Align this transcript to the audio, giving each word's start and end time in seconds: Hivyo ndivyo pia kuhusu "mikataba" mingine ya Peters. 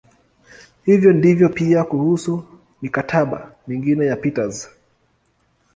Hivyo 0.85 1.13
ndivyo 1.13 1.49
pia 1.49 1.83
kuhusu 1.83 2.43
"mikataba" 2.81 3.55
mingine 3.67 4.05
ya 4.05 4.15
Peters. 4.15 4.69